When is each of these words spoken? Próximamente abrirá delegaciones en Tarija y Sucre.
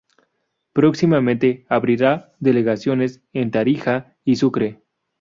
Próximamente 0.73 1.63
abrirá 1.69 2.33
delegaciones 2.39 3.21
en 3.33 3.51
Tarija 3.51 4.17
y 4.25 4.37
Sucre. 4.37 4.79